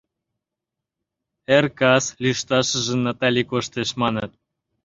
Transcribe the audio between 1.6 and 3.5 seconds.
кас лӱшташыже Натали